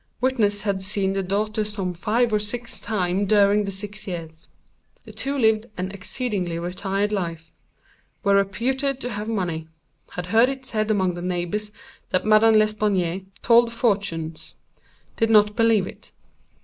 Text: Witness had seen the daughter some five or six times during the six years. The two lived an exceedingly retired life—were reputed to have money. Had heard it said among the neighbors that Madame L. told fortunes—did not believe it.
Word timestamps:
Witness 0.19 0.63
had 0.63 0.81
seen 0.81 1.13
the 1.13 1.21
daughter 1.21 1.63
some 1.63 1.93
five 1.93 2.33
or 2.33 2.39
six 2.39 2.79
times 2.79 3.27
during 3.27 3.65
the 3.65 3.71
six 3.71 4.07
years. 4.07 4.47
The 5.05 5.11
two 5.11 5.37
lived 5.37 5.67
an 5.77 5.91
exceedingly 5.91 6.57
retired 6.57 7.11
life—were 7.11 8.33
reputed 8.33 8.99
to 8.99 9.11
have 9.11 9.27
money. 9.27 9.67
Had 10.13 10.25
heard 10.33 10.49
it 10.49 10.65
said 10.65 10.89
among 10.89 11.13
the 11.13 11.21
neighbors 11.21 11.71
that 12.09 12.25
Madame 12.25 12.59
L. 12.59 13.21
told 13.43 13.71
fortunes—did 13.71 15.29
not 15.29 15.55
believe 15.55 15.85
it. 15.85 16.11